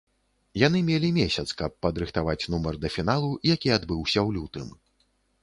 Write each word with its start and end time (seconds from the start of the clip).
Яны 0.59 0.79
мелі 0.87 1.11
месяц, 1.17 1.45
каб 1.59 1.75
падрыхтаваць 1.87 2.43
нумар 2.55 2.81
да 2.87 2.91
фіналу, 2.95 3.31
які 3.53 3.69
адбыўся 3.79 4.19
ў 4.27 4.29
лютым. 4.41 4.67